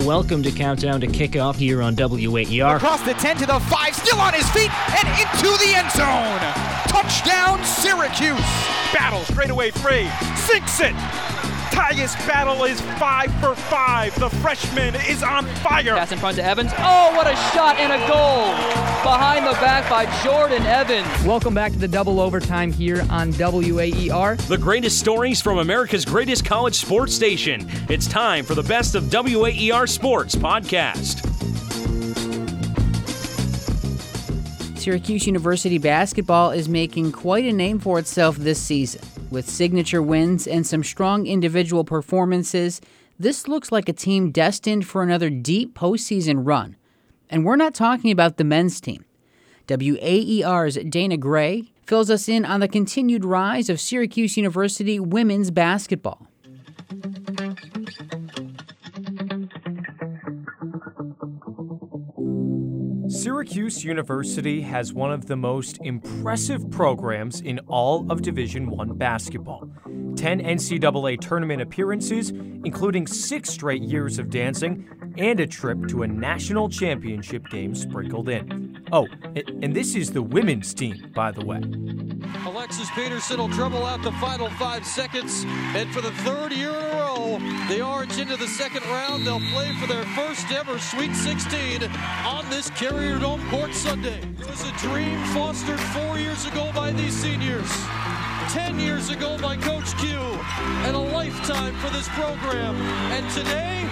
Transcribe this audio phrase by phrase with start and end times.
[0.00, 2.76] Welcome to Countdown to Kickoff here on WAER.
[2.76, 6.38] Across the 10 to the 5, still on his feet, and into the end zone.
[6.86, 8.38] Touchdown, Syracuse.
[8.92, 10.06] Battle straight away free.
[10.36, 11.25] Sinks it.
[11.76, 14.18] Tyus Battle is five for five.
[14.18, 15.94] The freshman is on fire.
[15.94, 16.72] Pass in front to Evans.
[16.78, 18.46] Oh, what a shot and a goal!
[19.02, 21.06] Behind the back by Jordan Evans.
[21.26, 24.36] Welcome back to the double overtime here on WAER.
[24.48, 27.68] The greatest stories from America's greatest college sports station.
[27.90, 31.20] It's time for the best of WAER Sports podcast.
[34.78, 39.02] Syracuse University basketball is making quite a name for itself this season.
[39.30, 42.80] With signature wins and some strong individual performances,
[43.18, 46.76] this looks like a team destined for another deep postseason run.
[47.28, 49.04] And we're not talking about the men's team.
[49.66, 56.28] WAER's Dana Grey fills us in on the continued rise of Syracuse University women's basketball.
[63.26, 69.68] Syracuse University has one of the most impressive programs in all of Division 1 basketball.
[70.14, 76.06] 10 NCAA tournament appearances, including 6 straight years of dancing, and a trip to a
[76.06, 78.65] national championship game sprinkled in.
[78.98, 79.06] Oh,
[79.60, 81.60] and this is the women's team, by the way.
[82.46, 85.44] Alexis Peterson will dribble out the final five seconds,
[85.76, 89.26] and for the third year in a row, the Orange into the second round.
[89.26, 91.82] They'll play for their first ever Sweet 16
[92.24, 94.18] on this Carrier Dome court Sunday.
[94.40, 97.70] It was a dream fostered four years ago by these seniors.
[98.48, 100.08] 10 years ago by Coach Q,
[100.88, 102.74] and a lifetime for this program.
[103.12, 103.82] And today,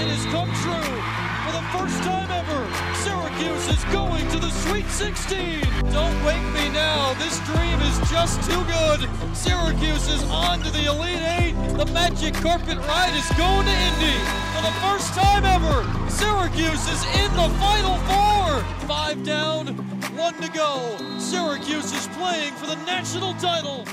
[0.00, 1.30] it has come true.
[1.44, 2.79] For the first time ever,
[3.50, 5.60] Syracuse is going to the Sweet 16.
[5.92, 7.14] Don't wake me now.
[7.14, 9.08] This dream is just too good.
[9.34, 11.54] Syracuse is on to the Elite Eight.
[11.76, 14.18] The magic carpet ride is going to Indy.
[14.54, 18.62] For the first time ever, Syracuse is in the Final Four.
[18.86, 19.66] Five down,
[20.16, 20.96] one to go.
[21.18, 23.84] Syracuse is playing for the national title.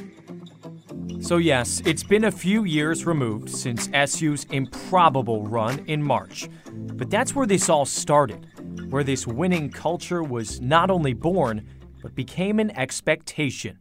[1.19, 6.47] So, yes, it's been a few years removed since SU's improbable run in March.
[6.71, 8.47] But that's where this all started,
[8.89, 11.67] where this winning culture was not only born,
[12.01, 13.79] but became an expectation.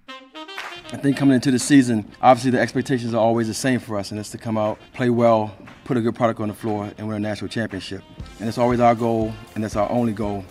[0.92, 4.10] I think coming into the season, obviously the expectations are always the same for us,
[4.10, 7.08] and it's to come out, play well, put a good product on the floor, and
[7.08, 8.02] win a national championship.
[8.38, 10.44] And it's always our goal, and that's our only goal.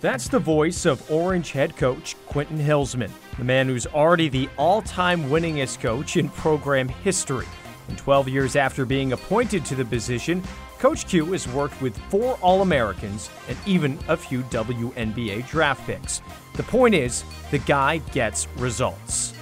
[0.00, 4.82] That's the voice of Orange head coach Quentin Hillsman, the man who's already the all
[4.82, 7.46] time winningest coach in program history.
[7.88, 10.42] And 12 years after being appointed to the position,
[10.78, 16.22] Coach Q has worked with four All Americans and even a few WNBA draft picks.
[16.54, 19.34] The point is, the guy gets results.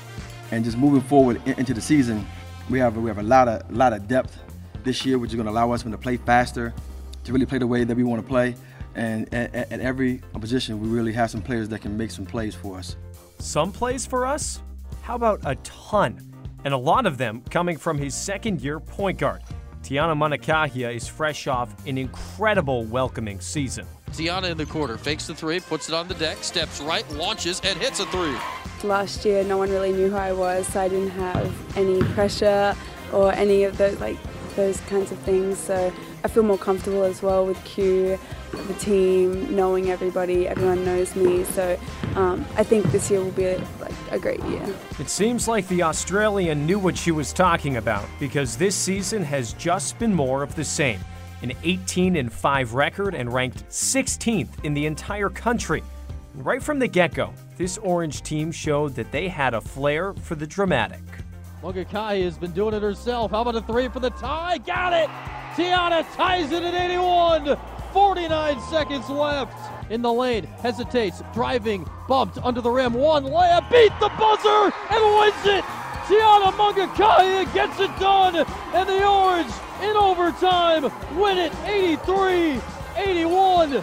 [0.51, 2.27] And just moving forward into the season,
[2.71, 4.39] we have we have a lot of lot of depth
[4.83, 6.73] this year, which is going to allow us to play faster,
[7.25, 8.55] to really play the way that we want to play.
[8.95, 12.55] And at, at every position, we really have some players that can make some plays
[12.55, 12.97] for us.
[13.41, 14.63] Some plays for us?
[15.03, 16.19] How about a ton?
[16.65, 19.43] And a lot of them coming from his second year point guard.
[19.87, 23.87] Tiana Mangakahia is fresh off an incredible welcoming season.
[24.11, 27.61] Tiana in the quarter, fakes the three, puts it on the deck, steps right, launches,
[27.61, 28.35] and hits a three.
[28.83, 32.75] Last year, no one really knew who I was, so I didn't have any pressure
[33.13, 34.17] or any of those like
[34.57, 35.57] those kinds of things.
[35.57, 35.93] So
[36.25, 38.19] I feel more comfortable as well with Q,
[38.51, 40.49] the team, knowing everybody.
[40.49, 41.79] Everyone knows me, so
[42.17, 44.63] um, I think this year will be like a great year.
[44.99, 49.53] It seems like the Australian knew what she was talking about because this season has
[49.55, 51.01] just been more of the same.
[51.43, 55.83] An 18 and 5 record and ranked 16th in the entire country.
[56.35, 60.35] Right from the get go, this Orange team showed that they had a flair for
[60.35, 61.03] the dramatic.
[61.63, 63.31] Mangakahia has been doing it herself.
[63.31, 64.59] How about a three for the tie?
[64.59, 65.09] Got it!
[65.57, 67.57] Tiana ties it at 81.
[67.97, 70.45] 49 seconds left in the lane.
[70.61, 72.93] Hesitates, driving, bumped under the rim.
[72.93, 75.65] One layup, beat the buzzer, and wins it.
[76.05, 82.61] Tiana Mangakahia gets it done, and the Orange in overtime win it 83
[82.99, 83.83] 81.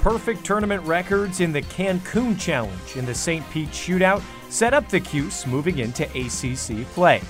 [0.00, 3.48] Perfect tournament records in the Cancun Challenge in the St.
[3.50, 7.22] Pete Shootout set up the Cuse moving into ACC play.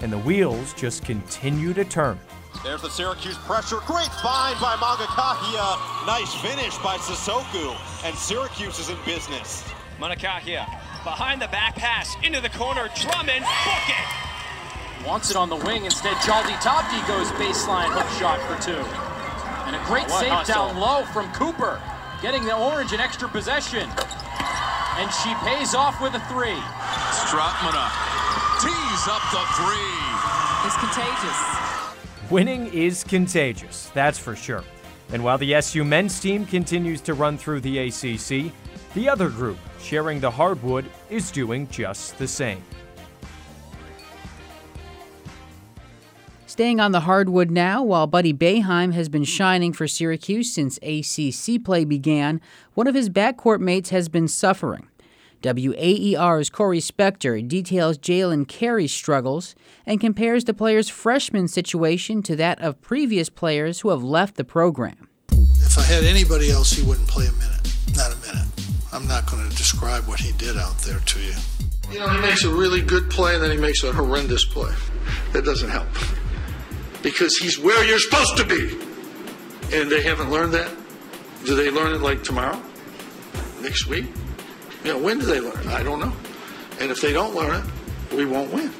[0.00, 2.18] And the wheels just continue to turn.
[2.62, 3.78] There's the Syracuse pressure.
[3.86, 6.06] Great find by Mangakahia.
[6.06, 7.76] Nice finish by Sissoko.
[8.04, 9.62] And Syracuse is in business.
[9.98, 10.66] Mangakahia
[11.04, 12.88] behind the back pass into the corner.
[12.98, 15.06] Drummond, book it.
[15.06, 15.84] Wants it on the wing.
[15.84, 18.82] Instead, Djaldi-Tabdi goes baseline hook shot for two.
[19.70, 20.74] And a great What save hustle.
[20.74, 21.80] down low from Cooper,
[22.22, 23.86] getting the Orange an extra possession.
[24.98, 26.58] And she pays off with a three.
[27.26, 27.86] Strautmane
[28.58, 29.94] tees up the three.
[30.66, 31.65] It's contagious.
[32.30, 34.64] Winning is contagious, that's for sure.
[35.12, 38.52] And while the SU men's team continues to run through the ACC,
[38.94, 42.64] the other group, sharing the hardwood, is doing just the same.
[46.46, 51.62] Staying on the hardwood now, while Buddy Boeheim has been shining for Syracuse since ACC
[51.62, 52.40] play began,
[52.74, 54.88] one of his backcourt mates has been suffering.
[55.42, 59.54] WAER's Corey Spector details Jalen Carey's struggles
[59.84, 64.44] and compares the player's freshman situation to that of previous players who have left the
[64.44, 65.08] program.
[65.30, 67.74] If I had anybody else, he wouldn't play a minute.
[67.96, 68.48] Not a minute.
[68.92, 71.34] I'm not going to describe what he did out there to you.
[71.92, 74.72] You know, he makes a really good play and then he makes a horrendous play.
[75.32, 75.88] That doesn't help
[77.02, 78.76] because he's where you're supposed to be.
[79.76, 80.70] And they haven't learned that.
[81.44, 82.60] Do they learn it like tomorrow?
[83.60, 84.06] Next week?
[84.86, 85.66] You know, when do they learn?
[85.66, 86.12] I don't know.
[86.78, 88.70] And if they don't learn it, we won't win.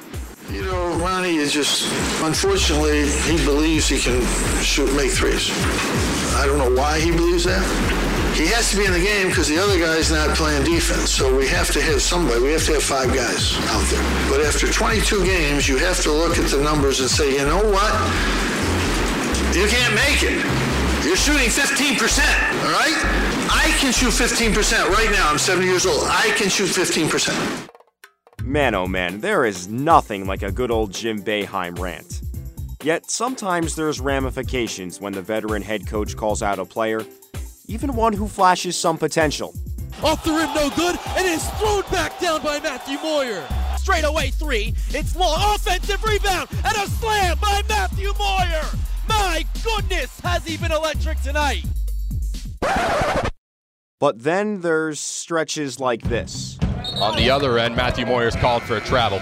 [0.49, 1.83] You know, Ronnie is just,
[2.23, 4.23] unfortunately, he believes he can
[4.63, 5.51] shoot, make threes.
[6.37, 7.61] I don't know why he believes that.
[8.37, 11.09] He has to be in the game because the other guy's not playing defense.
[11.09, 12.39] So we have to have somebody.
[12.39, 14.29] We have to have five guys out there.
[14.29, 17.69] But after 22 games, you have to look at the numbers and say, you know
[17.69, 17.91] what?
[19.53, 20.76] You can't make it.
[21.03, 22.19] You're shooting 15%,
[22.63, 22.97] all right?
[23.49, 25.29] I can shoot 15% right now.
[25.29, 26.03] I'm 70 years old.
[26.03, 27.69] I can shoot 15%.
[28.43, 32.21] Man, oh man, there is nothing like a good old Jim Boeheim rant.
[32.83, 37.01] Yet sometimes there's ramifications when the veteran head coach calls out a player
[37.67, 39.53] even one who flashes some potential.
[40.03, 43.45] Off the rim, no good, and it's thrown back down by Matthew Moyer.
[43.77, 44.73] Straight away three.
[44.89, 45.55] It's long.
[45.55, 48.86] Offensive rebound and a slam by Matthew Moyer.
[49.17, 51.65] My goodness, has he been electric tonight?
[53.99, 56.59] But then there's stretches like this.
[56.97, 59.19] On the other end, Matthew Moyer's called for a travel.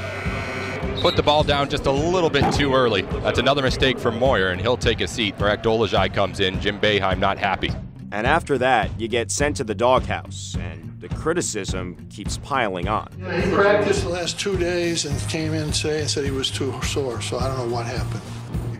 [1.02, 3.04] Put the ball down just a little bit too early.
[3.04, 5.40] That's another mistake from Moyer, and he'll take a seat.
[5.40, 6.60] Marek Dolezaj comes in.
[6.60, 7.72] Jim Boeheim not happy.
[8.12, 13.08] And after that, you get sent to the doghouse, and the criticism keeps piling on.
[13.20, 16.52] Yeah, he practiced the last two days and came in today and said he was
[16.52, 18.22] too sore, so I don't know what happened.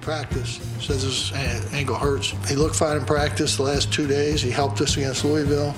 [0.06, 1.34] He practiced, says his
[1.74, 2.30] ankle hurts.
[2.48, 4.40] He looked fine in practice the last two days.
[4.40, 5.74] He helped us against Louisville.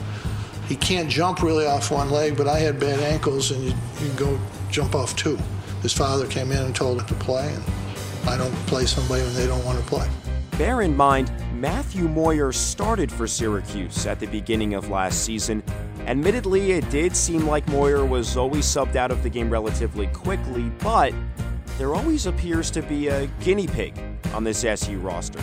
[0.68, 4.10] He can't jump really off one leg, but I had bad ankles, and you, you
[4.18, 4.38] go
[4.70, 5.38] jump off two.
[5.82, 7.64] His father came in and told him to play, and
[8.28, 10.10] I don't play somebody when they don't want to play.
[10.58, 15.64] Bear in mind, Matthew Moyer started for Syracuse at the beginning of last season.
[16.06, 20.70] Admittedly, it did seem like Moyer was always subbed out of the game relatively quickly,
[20.80, 21.14] but
[21.78, 23.98] there always appears to be a guinea pig
[24.34, 25.40] on this SU roster.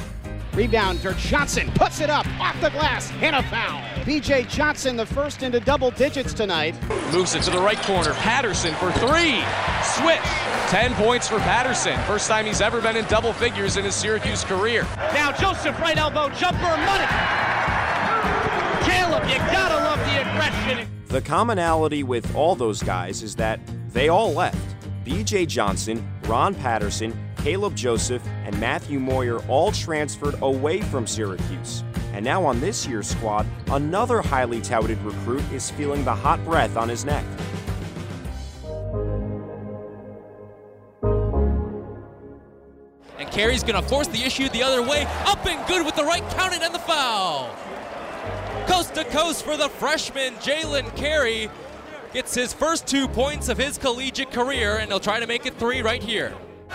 [0.55, 3.81] Rebound for Johnson, puts it up off the glass, and a foul.
[4.05, 6.77] BJ Johnson, the first into double digits tonight.
[7.13, 8.13] Moves it to the right corner.
[8.15, 9.43] Patterson for three.
[9.83, 10.21] Switch.
[10.71, 11.99] 10 points for Patterson.
[12.05, 14.87] First time he's ever been in double figures in his Syracuse career.
[15.13, 17.07] Now Joseph, right elbow, jumper, money.
[18.85, 20.89] Caleb, you gotta love the aggression.
[21.09, 23.61] The commonality with all those guys is that
[23.93, 24.77] they all left.
[25.05, 27.13] BJ Johnson, Ron Patterson,
[27.45, 31.85] Caleb Joseph, and Matthew Moyer all transferred away from Syracuse.
[32.15, 36.79] And now on this year's squad, another highly touted recruit is feeling the hot breath
[36.79, 37.23] on his neck.
[43.19, 45.07] And Carey's going to force the issue the other way.
[45.27, 47.55] Up and good with the right counted and the foul.
[48.67, 51.51] Coast to coast for the freshman, Jalen Carey.
[52.15, 55.59] Gets his first two points of his collegiate career, and he'll try to make it
[55.59, 56.33] three right here.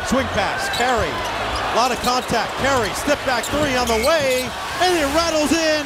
[0.07, 1.09] Swing pass, Carey.
[1.09, 2.51] A lot of contact.
[2.57, 4.41] Carey, step back three on the way,
[4.81, 5.85] and it rattles in.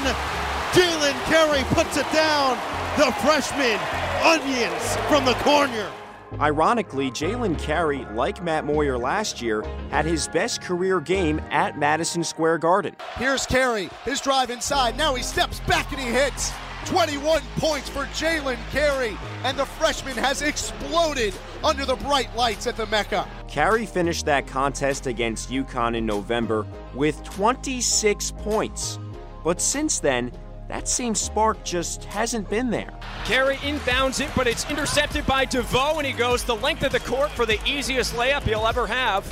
[0.71, 2.57] Jalen Carey puts it down.
[2.97, 3.79] The freshman,
[4.23, 5.91] onions from the corner.
[6.39, 12.23] Ironically, Jalen Carey, like Matt Moyer last year, had his best career game at Madison
[12.23, 12.95] Square Garden.
[13.17, 14.97] Here's Carey, his drive inside.
[14.97, 16.51] Now he steps back and he hits.
[16.85, 22.77] 21 points for Jalen Carey, and the freshman has exploded under the bright lights at
[22.77, 23.27] the Mecca.
[23.53, 28.97] Carey finished that contest against UConn in November with 26 points.
[29.43, 30.31] But since then,
[30.69, 32.91] that same spark just hasn't been there.
[33.25, 36.99] Carey inbounds it, but it's intercepted by DeVoe, and he goes the length of the
[37.01, 39.23] court for the easiest layup he'll ever have.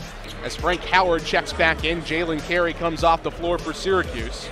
[0.43, 4.47] As Frank Howard checks back in, Jalen Carey comes off the floor for Syracuse.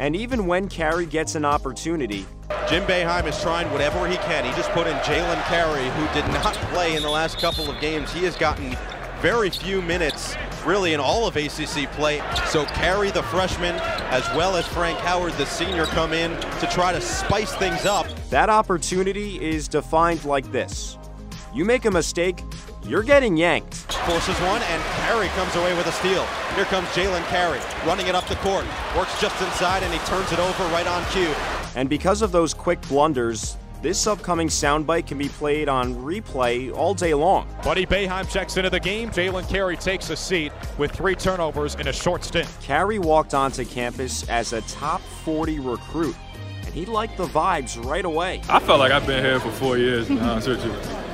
[0.00, 2.26] And even when Carey gets an opportunity,
[2.68, 4.44] Jim Boeheim is trying whatever he can.
[4.44, 7.80] He just put in Jalen Carey, who did not play in the last couple of
[7.80, 8.12] games.
[8.12, 8.76] He has gotten
[9.24, 12.20] very few minutes, really, in all of ACC play.
[12.48, 13.74] So Carey, the freshman,
[14.10, 18.06] as well as Frank Howard, the senior, come in to try to spice things up.
[18.28, 20.98] That opportunity is defined like this.
[21.54, 22.42] You make a mistake,
[22.86, 23.74] you're getting yanked.
[24.04, 26.26] Forces one, and Carey comes away with a steal.
[26.54, 28.66] Here comes Jalen Carey, running it up the court.
[28.94, 31.34] Works just inside, and he turns it over right on cue.
[31.76, 36.94] And because of those quick blunders, this upcoming soundbite can be played on replay all
[36.94, 37.46] day long.
[37.62, 39.10] Buddy Boeheim checks into the game.
[39.10, 42.48] Jalen Carey takes a seat with three turnovers in a short stint.
[42.62, 46.16] Carey walked onto campus as a top 40 recruit,
[46.64, 48.40] and he liked the vibes right away.
[48.48, 50.64] I felt like I've been here for four years, to be honest with.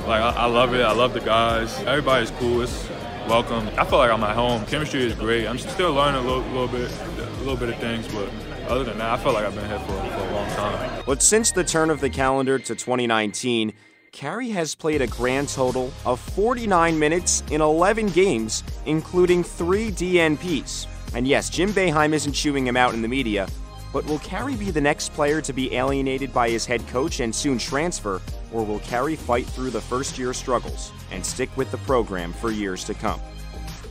[0.07, 0.83] Like, I, I love it.
[0.83, 1.77] I love the guys.
[1.81, 2.63] Everybody's cool.
[2.63, 2.89] It's
[3.29, 3.69] welcome.
[3.77, 4.65] I feel like I'm at home.
[4.67, 5.49] Chemistry is great.
[5.49, 8.31] I'm still learning a little, little bit, a little bit of things, but
[8.71, 11.03] other than that, I feel like I've been here for, for a long time.
[11.05, 13.73] But since the turn of the calendar to 2019,
[14.13, 20.87] Carey has played a grand total of 49 minutes in 11 games, including three DNPs.
[21.15, 23.49] And yes, Jim Boeheim isn't chewing him out in the media,
[23.93, 27.35] but will Carey be the next player to be alienated by his head coach and
[27.35, 28.21] soon transfer,
[28.53, 32.51] or will Carey fight through the first year struggles and stick with the program for
[32.51, 33.21] years to come?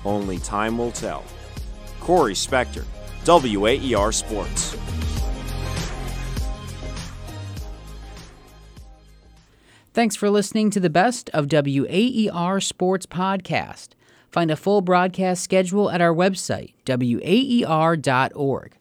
[0.06, 1.24] Only time will tell.
[2.00, 2.86] Corey Spector,
[3.26, 4.76] WAER Sports.
[9.94, 13.90] Thanks for listening to the best of WAER Sports Podcast.
[14.32, 18.76] Find a full broadcast schedule at our website, waer.org.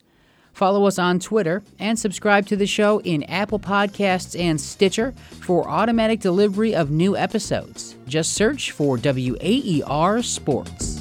[0.52, 5.68] Follow us on Twitter and subscribe to the show in Apple Podcasts and Stitcher for
[5.68, 7.94] automatic delivery of new episodes.
[8.06, 10.97] Just search for WAER Sports.